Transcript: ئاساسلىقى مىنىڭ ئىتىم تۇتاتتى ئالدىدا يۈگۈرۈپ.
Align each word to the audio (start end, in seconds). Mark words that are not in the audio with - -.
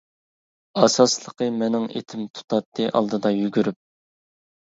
ئاساسلىقى 0.79 1.49
مىنىڭ 1.57 1.85
ئىتىم 1.99 2.25
تۇتاتتى 2.39 2.89
ئالدىدا 2.93 3.35
يۈگۈرۈپ. 3.37 3.79